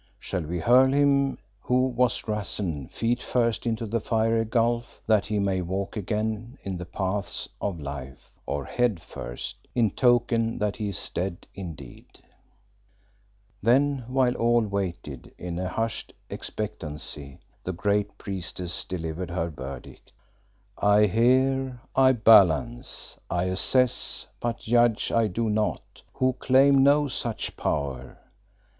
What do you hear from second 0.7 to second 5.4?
him who was Rassen feet first into the fiery gulf, that he